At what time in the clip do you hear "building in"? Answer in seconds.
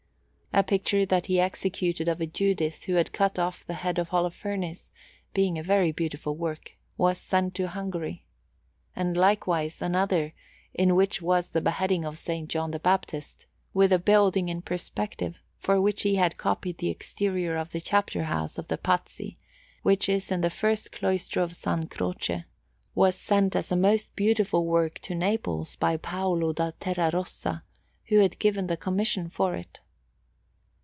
13.97-14.61